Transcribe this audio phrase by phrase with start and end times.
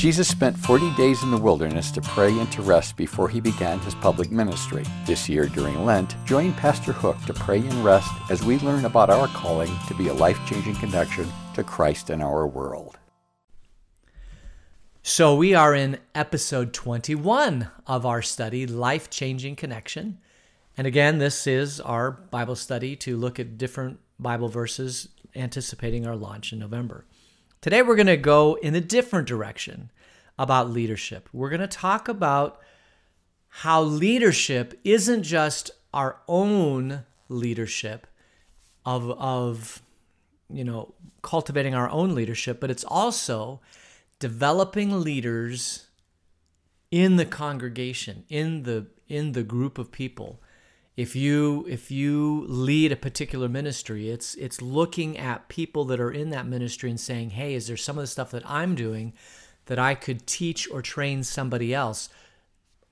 [0.00, 3.78] Jesus spent 40 days in the wilderness to pray and to rest before he began
[3.80, 4.82] his public ministry.
[5.04, 9.10] This year during Lent, join Pastor Hook to pray and rest as we learn about
[9.10, 12.98] our calling to be a life changing connection to Christ in our world.
[15.02, 20.16] So, we are in episode 21 of our study, Life Changing Connection.
[20.78, 26.16] And again, this is our Bible study to look at different Bible verses anticipating our
[26.16, 27.04] launch in November.
[27.60, 29.90] Today, we're going to go in a different direction
[30.38, 31.28] about leadership.
[31.30, 32.58] We're going to talk about
[33.48, 38.06] how leadership isn't just our own leadership
[38.86, 39.82] of, of
[40.48, 43.60] you know, cultivating our own leadership, but it's also
[44.18, 45.88] developing leaders
[46.90, 50.40] in the congregation, in the in the group of people
[51.00, 56.10] if you if you lead a particular ministry it's it's looking at people that are
[56.10, 59.12] in that ministry and saying hey is there some of the stuff that i'm doing
[59.70, 62.08] that i could teach or train somebody else?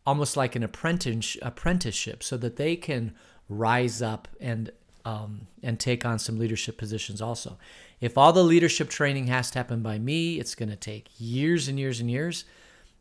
[0.06, 3.14] Almost like an apprentice apprenticeship so that they can
[3.48, 4.70] rise up and
[5.04, 7.58] um, and take on some leadership positions also.
[8.00, 11.66] If all the leadership training has to happen by me it's going to take years
[11.66, 12.44] and years and years.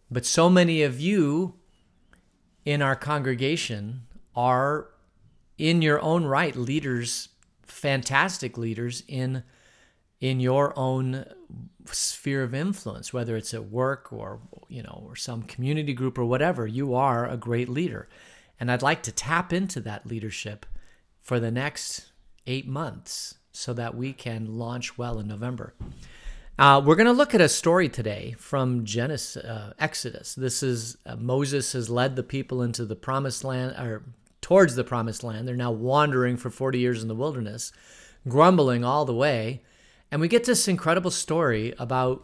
[0.09, 1.53] But so many of you
[2.65, 4.03] in our congregation
[4.35, 4.87] are
[5.57, 7.29] in your own right leaders
[7.63, 9.43] fantastic leaders in
[10.19, 11.25] in your own
[11.85, 16.25] sphere of influence whether it's at work or you know or some community group or
[16.25, 18.07] whatever you are a great leader
[18.59, 20.65] and i'd like to tap into that leadership
[21.21, 22.11] for the next
[22.45, 25.73] 8 months so that we can launch well in november
[26.59, 30.33] uh, we're going to look at a story today from Genesis, uh, Exodus.
[30.33, 34.01] This is uh, Moses has led the people into the promised land, or
[34.47, 35.45] towards the promised land.
[35.45, 37.73] They're now wandering for 40 years in the wilderness,
[38.29, 39.61] grumbling all the way.
[40.09, 42.23] And we get this incredible story about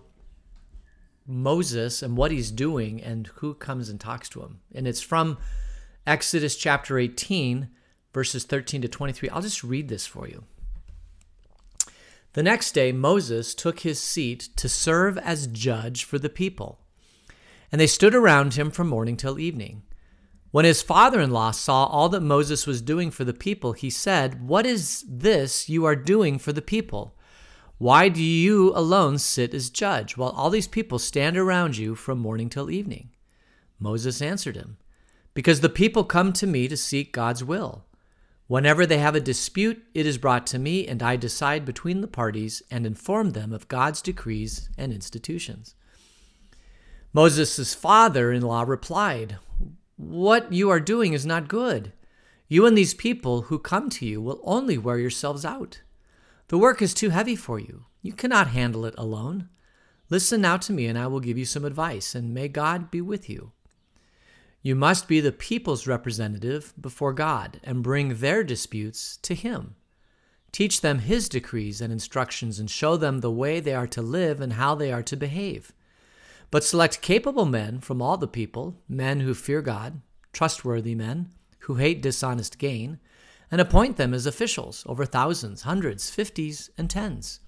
[1.27, 4.61] Moses and what he's doing and who comes and talks to him.
[4.73, 5.37] And it's from
[6.07, 7.67] Exodus chapter 18,
[8.13, 9.27] verses 13 to 23.
[9.27, 10.45] I'll just read this for you.
[12.31, 16.79] The next day, Moses took his seat to serve as judge for the people.
[17.69, 19.83] And they stood around him from morning till evening.
[20.53, 23.89] When his father in law saw all that Moses was doing for the people, he
[23.89, 27.17] said, What is this you are doing for the people?
[27.79, 32.19] Why do you alone sit as judge, while all these people stand around you from
[32.19, 33.09] morning till evening?
[33.79, 34.77] Moses answered him,
[35.33, 37.85] Because the people come to me to seek God's will.
[38.45, 42.07] Whenever they have a dispute, it is brought to me, and I decide between the
[42.07, 45.73] parties and inform them of God's decrees and institutions.
[47.11, 49.37] Moses' father in law replied,
[49.97, 51.93] what you are doing is not good.
[52.47, 55.81] You and these people who come to you will only wear yourselves out.
[56.49, 57.85] The work is too heavy for you.
[58.01, 59.49] You cannot handle it alone.
[60.09, 63.01] Listen now to me, and I will give you some advice, and may God be
[63.01, 63.53] with you.
[64.61, 69.75] You must be the people's representative before God and bring their disputes to Him.
[70.51, 74.39] Teach them His decrees and instructions and show them the way they are to live
[74.39, 75.73] and how they are to behave.
[76.53, 80.01] But select capable men from all the people, men who fear God,
[80.33, 81.31] trustworthy men,
[81.61, 82.99] who hate dishonest gain,
[83.49, 87.39] and appoint them as officials over thousands, hundreds, fifties, and tens.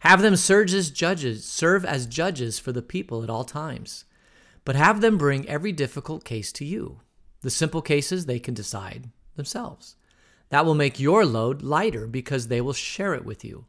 [0.00, 4.04] Have them serve as judges, serve as judges for the people at all times.
[4.64, 7.02] But have them bring every difficult case to you.
[7.42, 9.94] The simple cases they can decide themselves.
[10.48, 13.66] That will make your load lighter because they will share it with you.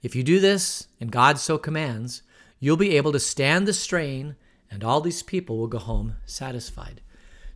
[0.00, 2.22] If you do this, and God so commands,
[2.58, 4.36] you'll be able to stand the strain,
[4.70, 7.00] and all these people will go home satisfied.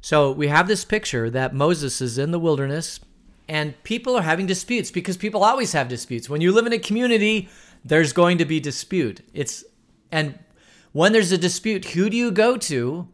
[0.01, 3.01] So we have this picture that Moses is in the wilderness,
[3.49, 6.31] and people are having disputes because people always have disputes.
[6.31, 7.49] When you live in a community,
[7.85, 9.21] there's going to be dispute.
[9.35, 9.65] It's
[10.13, 10.39] and
[10.93, 13.09] when there's a dispute, who do you go to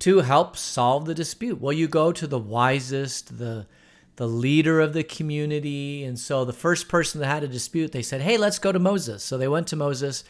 [0.00, 1.60] to help solve the dispute?
[1.60, 3.66] Well, you go to the wisest, the
[4.16, 6.02] the leader of the community.
[6.02, 8.78] And so the first person that had a dispute, they said, "Hey, let's go to
[8.78, 10.24] Moses." So they went to Moses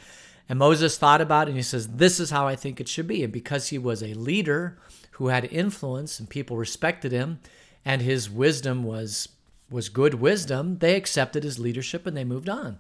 [0.49, 3.07] and Moses thought about it and he says, This is how I think it should
[3.07, 3.23] be.
[3.23, 4.79] And because he was a leader
[5.13, 7.41] who had influence and people respected him
[7.85, 9.29] and his wisdom was
[9.71, 12.79] was good wisdom, they accepted his leadership and they moved on.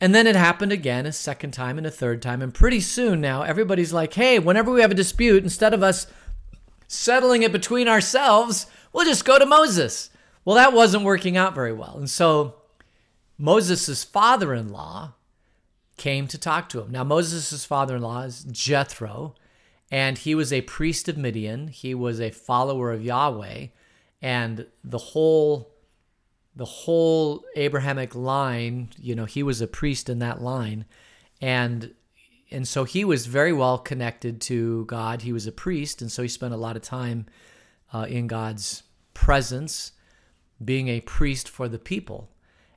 [0.00, 2.42] And then it happened again a second time and a third time.
[2.42, 6.08] And pretty soon now, everybody's like, hey, whenever we have a dispute, instead of us
[6.88, 10.10] settling it between ourselves, we'll just go to Moses.
[10.44, 11.96] Well, that wasn't working out very well.
[11.96, 12.54] And so
[13.36, 15.14] Moses' father in law
[15.98, 16.90] came to talk to him.
[16.90, 19.34] Now, Moses' father in law is Jethro,
[19.90, 21.68] and he was a priest of Midian.
[21.68, 23.66] He was a follower of Yahweh,
[24.22, 25.74] and the whole
[26.56, 30.86] the whole Abrahamic line, you know, he was a priest in that line.
[31.40, 31.94] And
[32.50, 35.22] and so he was very well connected to God.
[35.22, 37.26] He was a priest, and so he spent a lot of time
[37.92, 38.82] uh, in God's
[39.14, 39.92] presence,
[40.64, 42.30] being a priest for the people.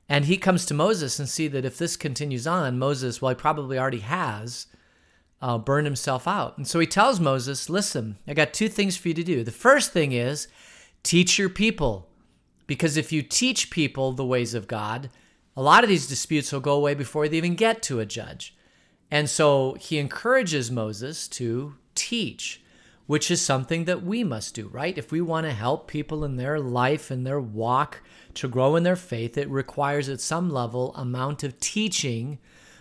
[0.08, 3.34] And he comes to Moses and see that if this continues on, Moses, well, he
[3.34, 4.66] probably already has,
[5.40, 6.56] uh, burned himself out.
[6.56, 9.42] And so he tells Moses, listen, I got two things for you to do.
[9.42, 10.48] The first thing is
[11.02, 12.08] teach your people.
[12.66, 15.10] Because if you teach people the ways of God,
[15.56, 18.56] a lot of these disputes will go away before they even get to a judge.
[19.10, 22.61] And so he encourages Moses to teach,
[23.06, 24.96] which is something that we must do, right?
[24.96, 28.02] If we want to help people in their life and their walk
[28.34, 32.38] to grow in their faith, it requires at some level amount of teaching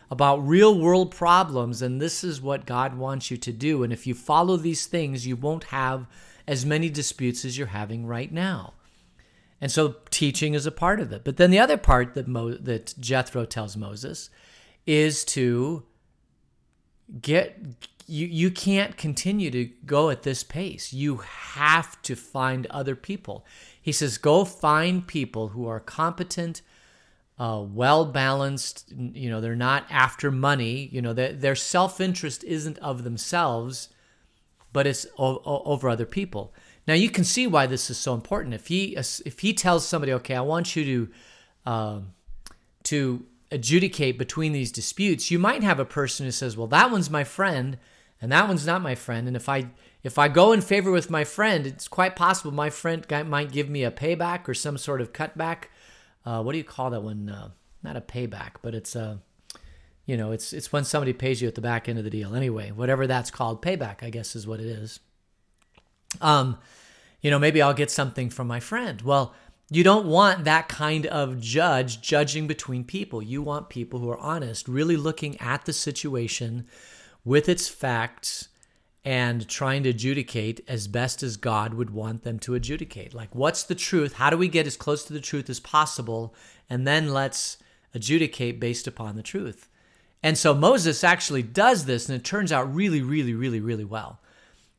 [0.09, 4.05] about real world problems and this is what God wants you to do and if
[4.05, 6.05] you follow these things you won't have
[6.47, 8.73] as many disputes as you're having right now.
[9.61, 11.23] And so teaching is a part of it.
[11.23, 14.29] But then the other part that Mo- that Jethro tells Moses
[14.85, 15.83] is to
[17.21, 20.91] get you you can't continue to go at this pace.
[20.91, 23.45] You have to find other people.
[23.81, 26.61] He says go find people who are competent,
[27.39, 28.91] uh, well balanced.
[28.91, 30.89] You know they're not after money.
[30.91, 33.87] You know their, their self interest isn't of themselves,
[34.73, 36.53] but it's o- o- over other people.
[36.87, 38.53] Now you can see why this is so important.
[38.53, 41.13] If he if he tells somebody, okay, I want you to
[41.65, 41.99] uh,
[42.83, 47.09] to adjudicate between these disputes, you might have a person who says, well, that one's
[47.09, 47.77] my friend
[48.21, 49.67] and that one's not my friend, and if I
[50.03, 53.69] if I go in favor with my friend, it's quite possible my friend might give
[53.69, 55.65] me a payback or some sort of cutback.
[56.25, 57.29] Uh, what do you call that one?
[57.29, 57.49] Uh,
[57.83, 59.19] not a payback, but it's a
[60.05, 62.35] you know, it's it's when somebody pays you at the back end of the deal.
[62.35, 64.99] Anyway, whatever that's called, payback, I guess is what it is
[66.19, 66.57] um,
[67.21, 69.01] you know, maybe I'll get something from my friend.
[69.01, 69.33] Well,
[69.69, 73.21] you don't want that kind of judge judging between people.
[73.21, 76.67] You want people who are honest, really looking at the situation
[77.23, 78.49] with its facts
[79.03, 83.13] and trying to adjudicate as best as God would want them to adjudicate.
[83.13, 84.13] Like, what's the truth?
[84.13, 86.35] How do we get as close to the truth as possible?
[86.69, 87.57] And then let's
[87.93, 89.67] adjudicate based upon the truth.
[90.23, 94.19] And so Moses actually does this, and it turns out really, really, really, really well.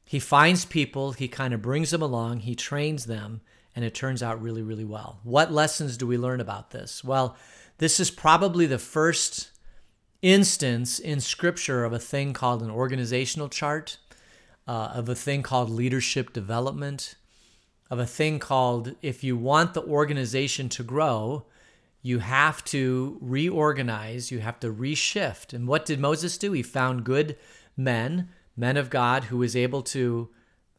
[0.04, 3.40] He finds people, he kind of brings them along, he trains them,
[3.74, 5.18] and it turns out really, really well.
[5.24, 7.02] What lessons do we learn about this?
[7.02, 7.36] Well,
[7.78, 9.51] this is probably the first
[10.22, 13.98] instance in Scripture of a thing called an organizational chart,
[14.66, 17.16] uh, of a thing called leadership development,
[17.90, 21.44] of a thing called if you want the organization to grow,
[22.00, 25.52] you have to reorganize, you have to reshift.
[25.52, 26.52] And what did Moses do?
[26.52, 27.36] He found good
[27.76, 30.28] men men of God who was able to,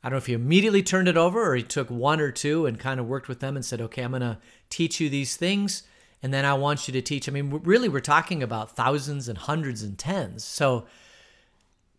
[0.03, 2.65] I don't know if he immediately turned it over or he took one or two
[2.65, 4.37] and kind of worked with them and said, okay, I'm going to
[4.69, 5.83] teach you these things.
[6.23, 7.27] And then I want you to teach.
[7.27, 10.45] I mean, really, we're talking about thousands and hundreds and tens.
[10.45, 10.85] So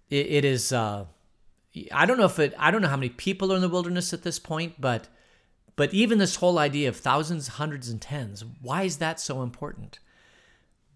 [0.09, 1.05] it, it is, uh,
[1.93, 4.15] I don't know if it, I don't know how many people are in the wilderness
[4.15, 5.09] at this point, but,
[5.77, 9.99] but even this whole idea of thousands, hundreds, and tens, why is that so important?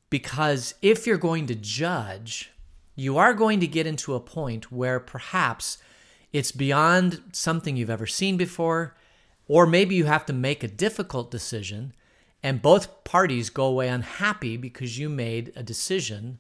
[0.08, 2.50] Because if you're going to judge,
[2.96, 5.76] you are going to get into a point where perhaps
[6.32, 8.96] it's beyond something you've ever seen before,
[9.46, 11.92] or maybe you have to make a difficult decision
[12.42, 16.38] and both parties go away unhappy because you made a decision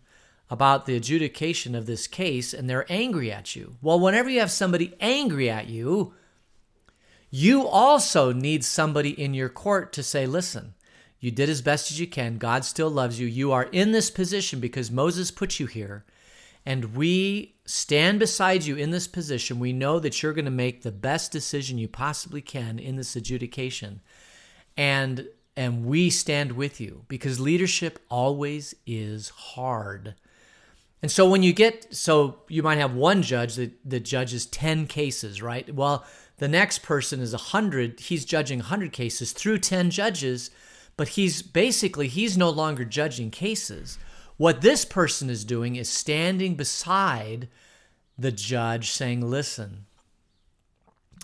[0.50, 3.76] about the adjudication of this case and they're angry at you.
[3.82, 6.14] Well, whenever you have somebody angry at you,
[7.30, 10.74] you also need somebody in your court to say, listen,
[11.20, 12.38] you did as best as you can.
[12.38, 13.26] God still loves you.
[13.26, 16.04] You are in this position because Moses put you here
[16.64, 20.82] and we stand beside you in this position, we know that you're going to make
[20.82, 24.00] the best decision you possibly can in this adjudication.
[24.76, 25.28] And
[25.58, 30.14] and we stand with you because leadership always is hard.
[31.02, 34.86] And so when you get so you might have one judge that, that judges 10
[34.86, 35.74] cases, right?
[35.74, 40.52] Well, the next person is 100, he's judging 100 cases through 10 judges,
[40.96, 43.98] but he's basically he's no longer judging cases.
[44.36, 47.48] What this person is doing is standing beside
[48.16, 49.86] the judge saying, Listen,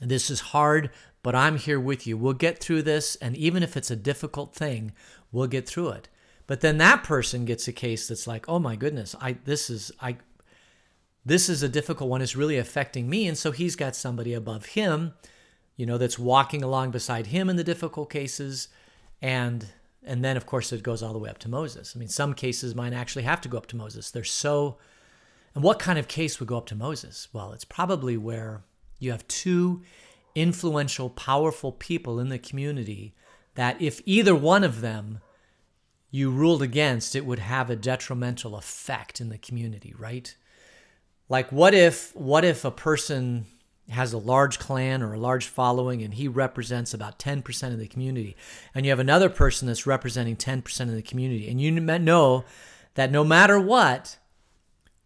[0.02, 0.90] this is hard,
[1.24, 2.18] but I'm here with you.
[2.18, 3.16] We'll get through this.
[3.16, 4.92] And even if it's a difficult thing,
[5.32, 6.08] we'll get through it.
[6.46, 9.90] But then that person gets a case that's like, oh my goodness, I this is
[10.02, 10.18] I
[11.24, 12.20] this is a difficult one.
[12.20, 13.26] It's really affecting me.
[13.26, 15.14] And so he's got somebody above him,
[15.76, 18.68] you know, that's walking along beside him in the difficult cases.
[19.22, 19.68] And
[20.02, 21.94] and then, of course, it goes all the way up to Moses.
[21.96, 24.10] I mean, some cases might actually have to go up to Moses.
[24.10, 24.76] They're so.
[25.54, 27.28] And what kind of case would go up to Moses?
[27.32, 28.62] Well, it's probably where
[28.98, 29.80] you have two
[30.34, 33.14] influential, powerful people in the community
[33.54, 35.20] that if either one of them
[36.10, 40.36] you ruled against, it would have a detrimental effect in the community, right?
[41.28, 43.46] Like what if what if a person
[43.90, 47.86] has a large clan or a large following and he represents about 10% of the
[47.86, 48.36] community
[48.74, 52.44] and you have another person that's representing 10% of the community and you know
[52.94, 54.16] that no matter what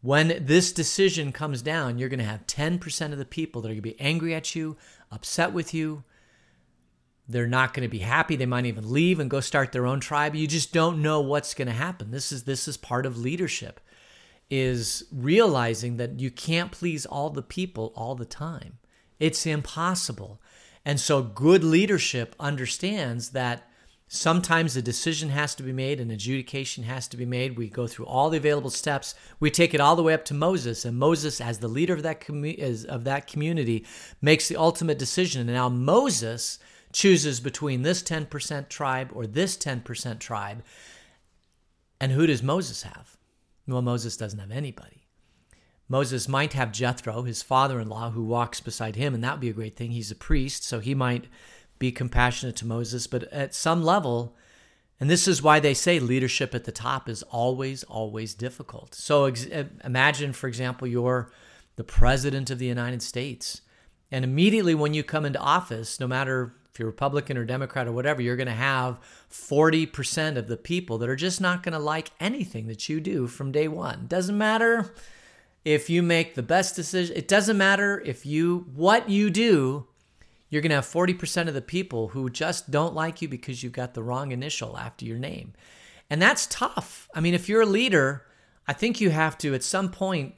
[0.00, 3.72] when this decision comes down you're going to have 10% of the people that are
[3.72, 4.76] going to be angry at you
[5.10, 6.04] upset with you
[7.30, 10.00] they're not going to be happy they might even leave and go start their own
[10.00, 13.18] tribe you just don't know what's going to happen this is this is part of
[13.18, 13.80] leadership
[14.50, 18.78] is realizing that you can't please all the people all the time.
[19.18, 20.40] It's impossible.
[20.84, 23.68] And so, good leadership understands that
[24.08, 27.56] sometimes a decision has to be made, an adjudication has to be made.
[27.56, 29.14] We go through all the available steps.
[29.38, 32.02] We take it all the way up to Moses, and Moses, as the leader of
[32.02, 33.86] that commu- of that community,
[34.20, 35.42] makes the ultimate decision.
[35.42, 36.58] And now Moses
[36.92, 40.64] chooses between this 10% tribe or this 10% tribe.
[42.00, 43.16] And who does Moses have?
[43.66, 45.04] Well, Moses doesn't have anybody.
[45.88, 49.40] Moses might have Jethro, his father in law, who walks beside him, and that would
[49.40, 49.90] be a great thing.
[49.90, 51.26] He's a priest, so he might
[51.78, 53.06] be compassionate to Moses.
[53.06, 54.36] But at some level,
[55.00, 58.94] and this is why they say leadership at the top is always, always difficult.
[58.94, 59.46] So ex-
[59.84, 61.30] imagine, for example, you're
[61.76, 63.60] the president of the United States.
[64.10, 67.92] And immediately when you come into office, no matter if you're Republican or Democrat or
[67.92, 71.78] whatever, you're going to have 40% of the people that are just not going to
[71.78, 74.06] like anything that you do from day one.
[74.06, 74.94] Doesn't matter
[75.64, 79.87] if you make the best decision, it doesn't matter if you, what you do,
[80.50, 83.72] you're going to have 40% of the people who just don't like you because you've
[83.72, 85.52] got the wrong initial after your name.
[86.08, 87.08] And that's tough.
[87.14, 88.24] I mean, if you're a leader,
[88.66, 90.34] I think you have to, at some point,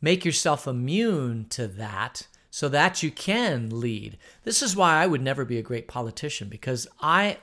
[0.00, 4.18] make yourself immune to that so that you can lead.
[4.44, 7.38] This is why I would never be a great politician because I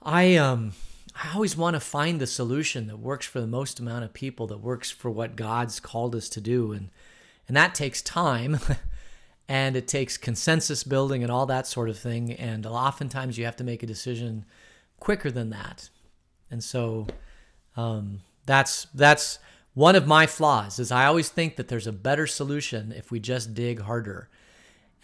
[0.00, 0.72] I um
[1.14, 4.46] I always want to find the solution that works for the most amount of people
[4.46, 6.88] that works for what God's called us to do and
[7.46, 8.58] and that takes time
[9.48, 13.56] and it takes consensus building and all that sort of thing and oftentimes you have
[13.56, 14.44] to make a decision
[15.00, 15.90] quicker than that.
[16.50, 17.06] And so
[17.76, 19.38] um, that's that's
[19.74, 23.18] one of my flaws is I always think that there's a better solution if we
[23.20, 24.28] just dig harder.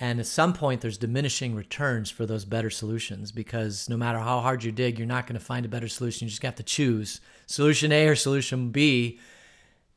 [0.00, 4.40] And at some point, there's diminishing returns for those better solutions because no matter how
[4.40, 6.26] hard you dig, you're not going to find a better solution.
[6.26, 9.18] You just have to choose solution A or solution B,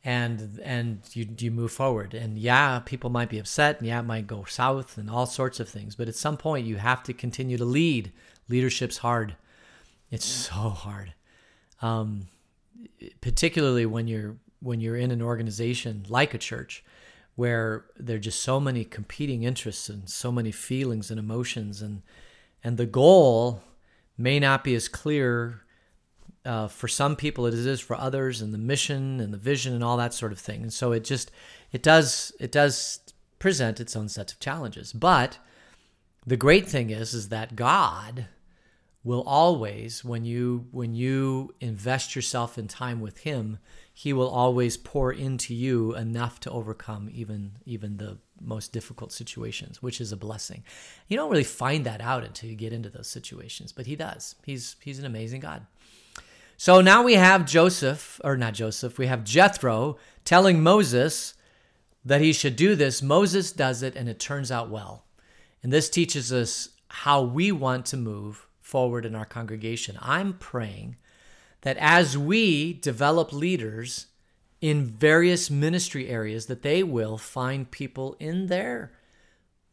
[0.04, 2.14] and and you you move forward.
[2.14, 5.60] And yeah, people might be upset, and yeah, it might go south, and all sorts
[5.60, 5.96] of things.
[5.96, 8.12] But at some point, you have to continue to lead.
[8.50, 9.36] Leadership's hard.
[10.10, 11.14] It's so hard,
[11.82, 12.28] um,
[13.22, 16.84] particularly when you're when you're in an organization like a church
[17.36, 22.02] where there are just so many competing interests and so many feelings and emotions and
[22.64, 23.64] and the goal
[24.18, 25.64] may not be as clear
[26.46, 29.84] uh, for some people it is for others and the mission and the vision and
[29.84, 30.62] all that sort of thing.
[30.62, 31.32] And so it just
[31.72, 33.00] it does it does
[33.40, 34.94] present its own sets of challenges.
[34.94, 35.40] But
[36.26, 38.28] the great thing is is that god
[39.04, 43.58] will always when you when you invest yourself in time with him
[43.94, 49.82] he will always pour into you enough to overcome even even the most difficult situations
[49.82, 50.64] which is a blessing.
[51.08, 54.36] You don't really find that out until you get into those situations but he does.
[54.46, 55.66] He's he's an amazing god
[56.64, 61.34] so now we have joseph or not joseph we have jethro telling moses
[62.06, 65.06] that he should do this moses does it and it turns out well
[65.64, 69.98] and this teaches us how we want to move forward in our congregation.
[70.02, 70.98] I'm praying
[71.62, 74.08] that as we develop leaders
[74.60, 78.92] in various ministry areas that they will find people in their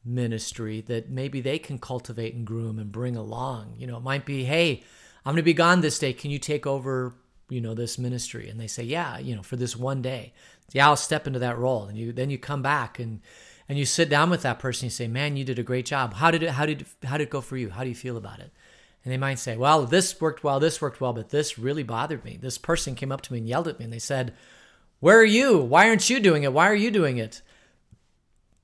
[0.05, 3.75] ministry that maybe they can cultivate and groom and bring along.
[3.79, 4.83] You know, it might be, "Hey,
[5.29, 6.15] I'm going to be gone this day.
[6.15, 7.13] Can you take over,
[7.51, 10.33] you know, this ministry?" And they say, "Yeah, you know, for this one day."
[10.73, 11.85] Yeah, I'll step into that role.
[11.85, 13.21] And you then you come back and
[13.69, 14.87] and you sit down with that person.
[14.87, 16.15] You say, "Man, you did a great job.
[16.15, 16.51] How did it?
[16.51, 17.69] How did how did it go for you?
[17.69, 18.53] How do you feel about it?"
[19.05, 22.25] And they might say, well, this worked well, this worked well, but this really bothered
[22.25, 22.39] me.
[22.41, 24.35] This person came up to me and yelled at me and they said,
[25.01, 25.59] Where are you?
[25.59, 26.53] Why aren't you doing it?
[26.53, 27.41] Why are you doing it?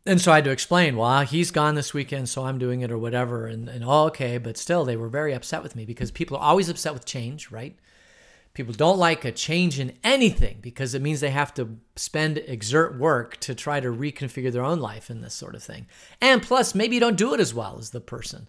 [0.06, 2.90] And so I had to explain, well, he's gone this weekend, so I'm doing it
[2.90, 3.46] or whatever.
[3.46, 6.44] And, and oh, okay, but still, they were very upset with me because people are
[6.44, 7.75] always upset with change, right?
[8.52, 12.99] People don't like a change in anything because it means they have to spend, exert
[12.99, 15.87] work to try to reconfigure their own life in this sort of thing.
[16.20, 18.49] And plus, maybe you don't do it as well as the person.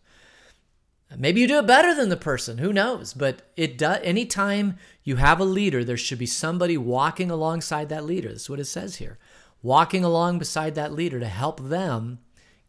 [1.18, 3.14] Maybe you do it better than the person, who knows?
[3.14, 8.06] But it does anytime you have a leader, there should be somebody walking alongside that
[8.06, 8.30] leader.
[8.30, 9.18] That's what it says here.
[9.62, 12.20] Walking along beside that leader to help them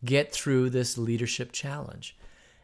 [0.04, 2.16] get through this leadership challenge.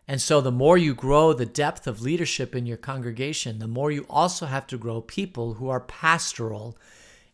[0.09, 3.91] And so the more you grow the depth of leadership in your congregation, the more
[3.91, 6.76] you also have to grow people who are pastoral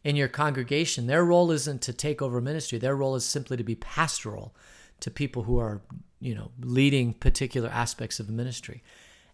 [0.04, 2.78] in your congregation, their role isn't to take over ministry.
[2.78, 4.54] Their role is simply to be pastoral
[5.00, 5.80] to people who are,
[6.20, 8.82] you know, leading particular aspects of ministry.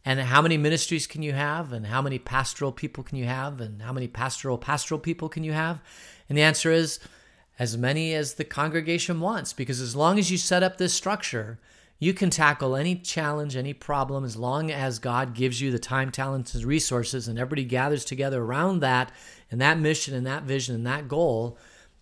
[0.04, 1.72] And how many ministries can you have?
[1.72, 3.60] And how many pastoral people can you have?
[3.60, 5.80] And how many pastoral pastoral people can you have?
[6.28, 7.00] And the answer is
[7.58, 11.58] as many as the congregation wants, because as long as you set up this structure,
[11.98, 16.10] you can tackle any challenge, any problem, as long as God gives you the time,
[16.10, 19.12] talents, and resources, and everybody gathers together around that
[19.50, 21.56] and that mission and that vision and that goal.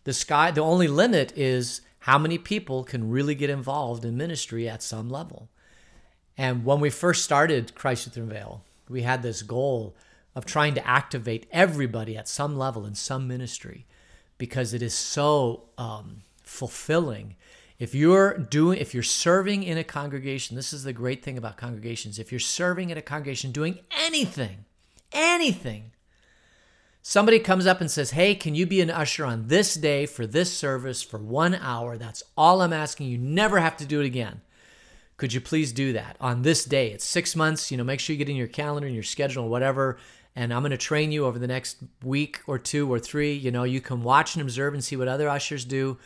[0.05, 4.69] The sky, the only limit is how many people can really get involved in ministry
[4.69, 5.49] at some level.
[6.37, 9.95] And when we first started Christ Within Vail, we had this goal
[10.35, 13.87] of trying to activate everybody at some level in some ministry
[14.43, 17.37] because it is so um, fulfilling.
[17.79, 21.57] If you're doing, if you're serving in a congregation, this is the great thing about
[21.57, 22.19] congregations.
[22.19, 24.65] If you're serving in a congregation, doing anything,
[25.13, 25.93] anything,
[27.03, 30.27] somebody comes up and says, Hey, can you be an usher on this day for
[30.27, 31.97] this service for one hour?
[31.97, 33.07] That's all I'm asking.
[33.07, 34.41] You never have to do it again.
[35.19, 36.89] Could you please do that on this day?
[36.91, 37.71] It's six months.
[37.71, 39.99] You know, make sure you get in your calendar and your schedule whatever.
[40.35, 43.35] And I'm going to train you over the next week or two or three.
[43.35, 45.99] You know, you can watch and observe and see what other ushers do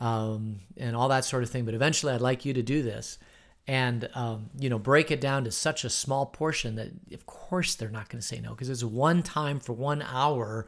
[0.00, 1.64] um, and all that sort of thing.
[1.64, 3.18] But eventually, I'd like you to do this
[3.66, 7.74] and um, you know break it down to such a small portion that of course
[7.74, 10.66] they're not going to say no because it's one time for one hour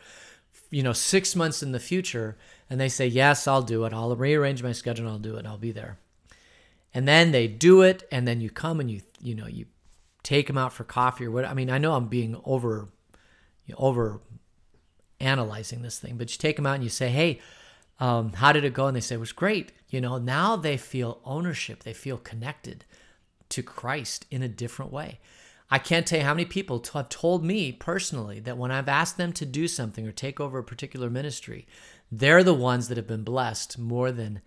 [0.70, 2.36] you know six months in the future
[2.70, 5.46] and they say yes i'll do it i'll rearrange my schedule and i'll do it
[5.46, 5.98] i'll be there
[6.92, 9.66] and then they do it and then you come and you you know you
[10.22, 12.88] take them out for coffee or what i mean i know i'm being over
[13.66, 14.20] you know, over
[15.20, 17.40] analyzing this thing but you take them out and you say hey
[18.00, 20.76] um, how did it go and they say it was great you know now they
[20.76, 22.84] feel ownership they feel connected
[23.48, 25.20] to christ in a different way
[25.70, 29.16] i can't tell you how many people have told me personally that when i've asked
[29.16, 31.66] them to do something or take over a particular ministry
[32.10, 34.40] they're the ones that have been blessed more than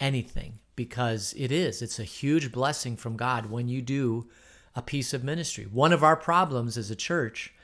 [0.00, 1.82] anything because it is.
[1.82, 4.28] It's a huge blessing from God when you do
[4.74, 5.64] a piece of ministry.
[5.64, 7.54] One of our problems as a church,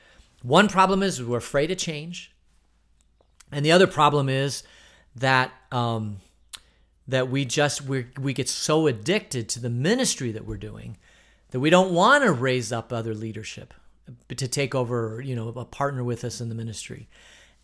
[0.41, 2.31] one problem is we're afraid of change,
[3.51, 4.63] and the other problem is
[5.15, 6.17] that um,
[7.07, 10.97] that we just we we get so addicted to the ministry that we're doing
[11.51, 13.73] that we don't want to raise up other leadership
[14.27, 17.07] to take over, you know, a partner with us in the ministry.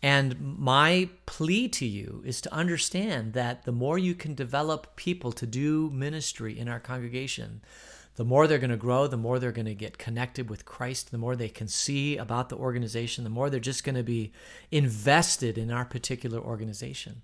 [0.02, 5.32] And my plea to you is to understand that the more you can develop people
[5.32, 7.62] to do ministry in our congregation,
[8.16, 11.10] the more they're going to grow, the more they're going to get connected with Christ,
[11.10, 14.32] the more they can see about the organization, the more they're just going to be
[14.70, 17.22] invested in our particular organization.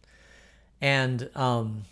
[0.80, 1.84] And, um,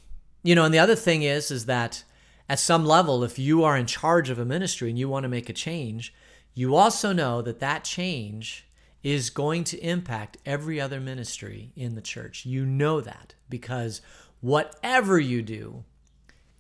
[0.43, 2.05] you know, and the other thing is, is that
[2.49, 5.29] at some level, if you are in charge of a ministry and you want to
[5.29, 6.13] make a change,
[6.53, 8.67] you also know that that change
[9.03, 12.45] is going to impact every other ministry in the church.
[12.45, 14.03] You know that because
[14.41, 15.85] whatever you do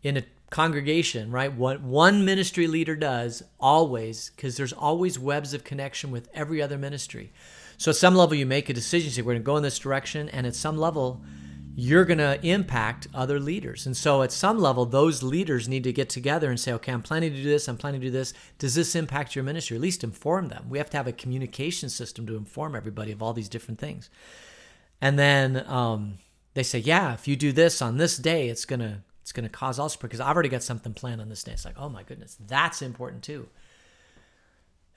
[0.02, 1.52] in a congregation, right?
[1.52, 6.76] What one ministry leader does always, because there's always webs of connection with every other
[6.76, 7.32] ministry.
[7.76, 9.78] So at some level, you make a decision, say, we're going to go in this
[9.78, 10.28] direction.
[10.28, 11.22] And at some level,
[11.76, 13.86] you're going to impact other leaders.
[13.86, 17.00] And so at some level, those leaders need to get together and say, okay, I'm
[17.00, 18.34] planning to do this, I'm planning to do this.
[18.58, 19.76] Does this impact your ministry?
[19.76, 20.66] At least inform them.
[20.68, 24.10] We have to have a communication system to inform everybody of all these different things.
[25.00, 26.18] And then um,
[26.54, 28.98] they say, yeah, if you do this on this day, it's going to
[29.30, 31.52] it's going to cause all because I've already got something planned on this day.
[31.52, 33.48] It's like, oh my goodness, that's important too.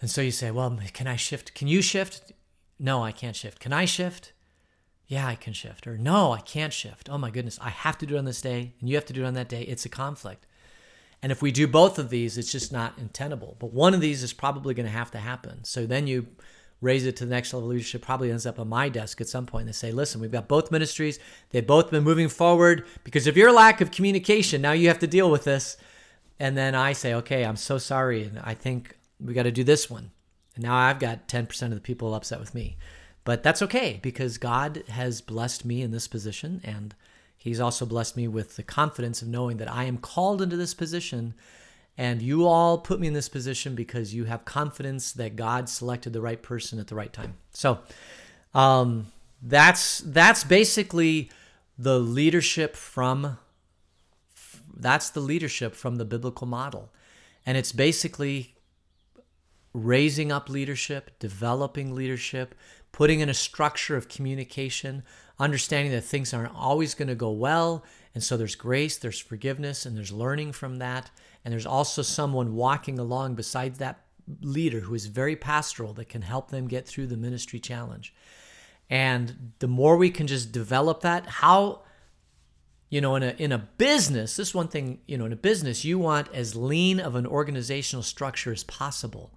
[0.02, 1.54] And so you say, well, can I shift?
[1.54, 2.34] Can you shift?
[2.80, 3.60] No, I can't shift.
[3.60, 4.34] Can I shift?
[5.08, 7.10] yeah, I can shift, or no, I can't shift.
[7.10, 9.14] Oh my goodness, I have to do it on this day, and you have to
[9.14, 9.62] do it on that day.
[9.62, 10.48] It's a conflict.
[11.22, 13.56] And if we do both of these, it's just not untenable.
[13.60, 15.64] But one of these is probably going to have to happen.
[15.64, 16.28] So then you
[16.84, 19.28] raise it to the next level of leadership, probably ends up on my desk at
[19.28, 19.66] some point.
[19.66, 21.18] They say, listen, we've got both ministries.
[21.50, 24.62] They've both been moving forward because of your lack of communication.
[24.62, 25.78] Now you have to deal with this.
[26.40, 28.24] And then I say, okay, I'm so sorry.
[28.24, 30.12] And I think we got to do this one.
[30.56, 32.78] And now I've got 10% of the people upset with me.
[33.24, 36.94] But that's okay because God has blessed me in this position and
[37.38, 40.74] He's also blessed me with the confidence of knowing that I am called into this
[40.74, 41.34] position
[41.98, 46.14] and you all put me in this position because you have confidence that God selected
[46.14, 47.36] the right person at the right time.
[47.52, 47.80] So
[48.54, 51.30] um, that's that's basically
[51.78, 53.38] the leadership from
[54.76, 56.92] that's the leadership from the biblical model.
[57.46, 58.56] And it's basically
[59.74, 62.56] raising up leadership, developing leadership,
[62.92, 65.04] putting in a structure of communication,
[65.40, 67.84] understanding that things aren't always going to go well.
[68.14, 71.10] And so there's grace, there's forgiveness, and there's learning from that.
[71.44, 74.02] And there's also someone walking along beside that
[74.42, 78.14] leader who is very pastoral that can help them get through the ministry challenge.
[78.90, 81.82] And the more we can just develop that, how
[82.94, 85.84] you know in a in a business this one thing you know in a business
[85.84, 89.34] you want as lean of an organizational structure as possible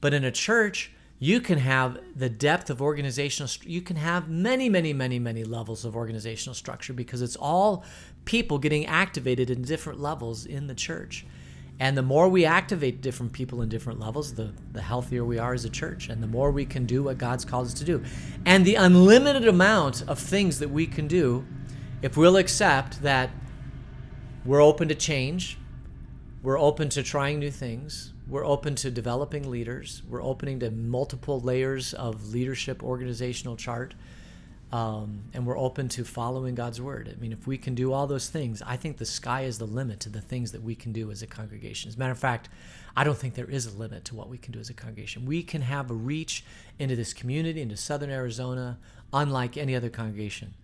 [0.00, 4.68] but in a church you can have the depth of organizational you can have many
[4.68, 7.84] many many many levels of organizational structure because it's all
[8.24, 11.24] people getting activated in different levels in the church.
[11.78, 15.54] And the more we activate different people in different levels the the healthier we are
[15.54, 18.02] as a church and the more we can do what God's called us to do.
[18.44, 21.46] And the unlimited amount of things that we can do
[22.02, 23.30] if we'll accept that
[24.44, 25.56] we're open to change,
[26.42, 31.40] we're open to trying new things, we're open to developing leaders, we're opening to multiple
[31.40, 33.94] layers of leadership organizational chart,
[34.72, 37.14] um, and we're open to following God's word.
[37.14, 39.66] I mean, if we can do all those things, I think the sky is the
[39.66, 41.88] limit to the things that we can do as a congregation.
[41.88, 42.48] As a matter of fact,
[42.96, 45.26] I don't think there is a limit to what we can do as a congregation.
[45.26, 46.44] We can have a reach
[46.78, 48.78] into this community, into southern Arizona,
[49.12, 50.54] unlike any other congregation.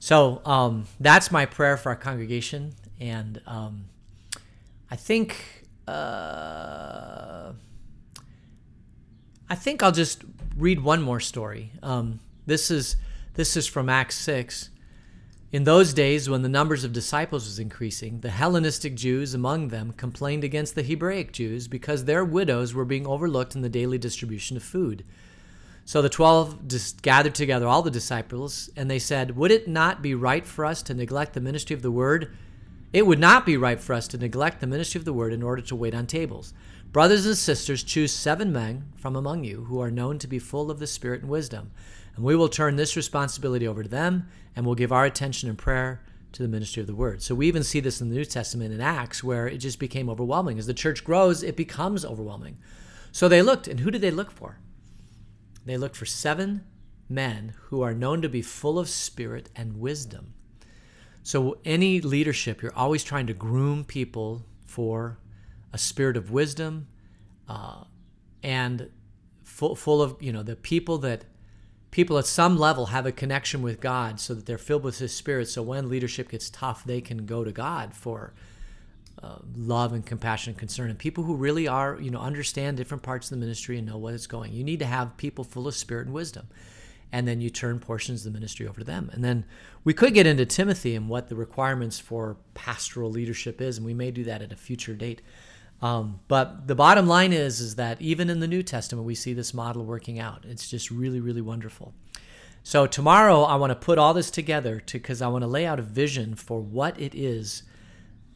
[0.00, 3.84] So um, that's my prayer for our congregation, and um,
[4.90, 5.36] I think
[5.88, 7.52] uh,
[9.48, 10.24] I think I'll just
[10.56, 11.72] read one more story.
[11.82, 12.96] Um, this is
[13.34, 14.70] this is from Acts six.
[15.52, 19.92] In those days, when the numbers of disciples was increasing, the Hellenistic Jews among them
[19.92, 24.56] complained against the Hebraic Jews because their widows were being overlooked in the daily distribution
[24.56, 25.04] of food.
[25.84, 30.02] So the 12 just gathered together all the disciples, and they said, Would it not
[30.02, 32.36] be right for us to neglect the ministry of the word?
[32.94, 35.42] It would not be right for us to neglect the ministry of the word in
[35.42, 36.54] order to wait on tables.
[36.92, 40.70] Brothers and sisters, choose seven men from among you who are known to be full
[40.70, 41.72] of the Spirit and wisdom,
[42.14, 45.58] and we will turn this responsibility over to them, and will give our attention and
[45.58, 47.20] prayer to the ministry of the word.
[47.20, 50.08] So we even see this in the New Testament in Acts, where it just became
[50.08, 50.56] overwhelming.
[50.60, 52.58] As the church grows, it becomes overwhelming.
[53.10, 54.60] So they looked, and who did they look for?
[55.66, 56.64] They looked for seven
[57.08, 60.34] men who are known to be full of spirit and wisdom.
[61.24, 65.18] So, any leadership, you're always trying to groom people for
[65.72, 66.86] a spirit of wisdom
[67.48, 67.84] uh,
[68.42, 68.90] and
[69.42, 71.24] full, full of, you know, the people that
[71.90, 75.14] people at some level have a connection with God so that they're filled with His
[75.14, 75.48] Spirit.
[75.48, 78.34] So, when leadership gets tough, they can go to God for
[79.22, 83.02] uh, love and compassion and concern and people who really are you know understand different
[83.02, 85.66] parts of the ministry and know what it's going you need to have people full
[85.66, 86.46] of spirit and wisdom
[87.14, 89.08] and then you turn portions of the ministry over to them.
[89.12, 89.44] And then
[89.84, 93.94] we could get into timothy and what the requirements for pastoral leadership is and we
[93.94, 95.22] may do that at a future date.
[95.80, 99.32] Um, but the bottom line is is that even in the new testament we see
[99.32, 100.44] this model working out.
[100.44, 101.94] It's just really really wonderful.
[102.64, 105.78] So tomorrow i want to put all this together because i want to lay out
[105.78, 107.62] a vision for what it is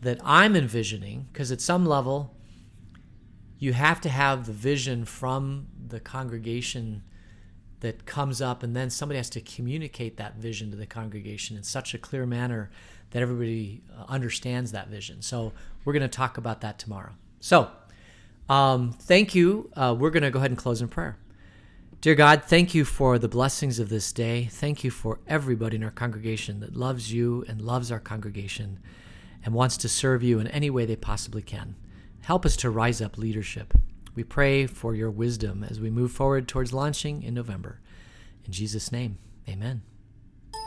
[0.00, 2.36] that I'm envisioning, because at some level,
[3.58, 7.02] you have to have the vision from the congregation
[7.80, 11.62] that comes up, and then somebody has to communicate that vision to the congregation in
[11.62, 12.70] such a clear manner
[13.10, 15.22] that everybody uh, understands that vision.
[15.22, 15.52] So,
[15.84, 17.12] we're going to talk about that tomorrow.
[17.40, 17.70] So,
[18.48, 19.70] um, thank you.
[19.74, 21.16] Uh, we're going to go ahead and close in prayer.
[22.00, 24.44] Dear God, thank you for the blessings of this day.
[24.44, 28.78] Thank you for everybody in our congregation that loves you and loves our congregation
[29.44, 31.74] and wants to serve you in any way they possibly can.
[32.20, 33.74] Help us to rise up leadership.
[34.18, 37.78] We pray for your wisdom as we move forward towards launching in November.
[38.44, 39.16] In Jesus' name,
[39.48, 39.83] amen.